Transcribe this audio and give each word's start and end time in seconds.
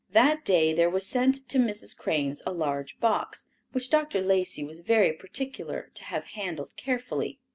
That 0.13 0.43
day 0.43 0.73
there 0.73 0.89
was 0.89 1.05
sent 1.05 1.47
to 1.49 1.59
Mrs. 1.59 1.95
Crane's 1.95 2.41
a 2.47 2.51
large 2.51 2.99
box, 2.99 3.45
which 3.71 3.91
Dr. 3.91 4.19
Lacey 4.19 4.63
was 4.63 4.79
very 4.79 5.13
particular 5.13 5.89
to 5.93 6.03
have 6.05 6.23
handled 6.33 6.75
carefully. 6.75 7.37